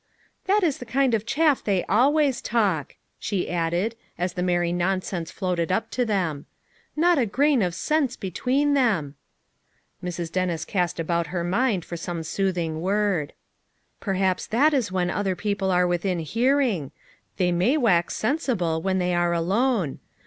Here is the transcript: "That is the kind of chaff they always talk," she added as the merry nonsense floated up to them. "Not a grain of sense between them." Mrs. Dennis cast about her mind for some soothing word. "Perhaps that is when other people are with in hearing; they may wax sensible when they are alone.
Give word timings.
"That 0.45 0.63
is 0.63 0.79
the 0.79 0.85
kind 0.85 1.13
of 1.13 1.27
chaff 1.27 1.63
they 1.63 1.83
always 1.83 2.41
talk," 2.41 2.95
she 3.19 3.47
added 3.47 3.93
as 4.17 4.33
the 4.33 4.41
merry 4.41 4.73
nonsense 4.73 5.29
floated 5.29 5.71
up 5.71 5.91
to 5.91 6.05
them. 6.05 6.47
"Not 6.95 7.19
a 7.19 7.27
grain 7.27 7.61
of 7.61 7.75
sense 7.75 8.15
between 8.15 8.73
them." 8.73 9.13
Mrs. 10.03 10.31
Dennis 10.31 10.65
cast 10.65 10.99
about 10.99 11.27
her 11.27 11.43
mind 11.43 11.85
for 11.85 11.97
some 11.97 12.23
soothing 12.23 12.81
word. 12.81 13.33
"Perhaps 13.99 14.47
that 14.47 14.73
is 14.73 14.91
when 14.91 15.11
other 15.11 15.35
people 15.35 15.69
are 15.69 15.85
with 15.85 16.03
in 16.03 16.17
hearing; 16.17 16.91
they 17.37 17.51
may 17.51 17.77
wax 17.77 18.15
sensible 18.15 18.81
when 18.81 18.97
they 18.97 19.13
are 19.13 19.33
alone. 19.33 19.99